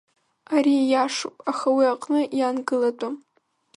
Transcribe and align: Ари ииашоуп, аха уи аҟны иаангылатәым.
Ари 0.55 0.73
ииашоуп, 0.79 1.35
аха 1.51 1.67
уи 1.75 1.85
аҟны 1.93 2.19
иаангылатәым. 2.37 3.15